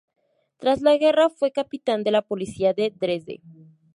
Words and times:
Tras 0.57 0.81
la 0.81 0.97
guerra 0.97 1.29
fue 1.29 1.51
capitán 1.51 2.03
de 2.03 2.09
la 2.09 2.23
Policía 2.23 2.73
de 2.73 2.89
Dresde. 2.89 3.43